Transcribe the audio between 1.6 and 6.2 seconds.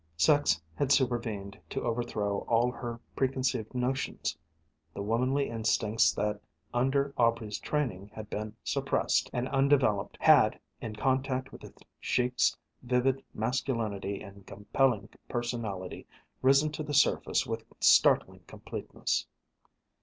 to overthrow all her preconceived notions. The womanly instincts